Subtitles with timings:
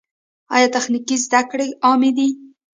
[0.55, 2.27] آیا تخنیکي زده کړې عامې دي؟